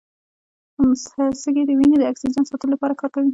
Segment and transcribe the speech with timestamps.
[1.41, 3.29] سږي د وینې د اکسیجن ساتلو لپاره کار کوي.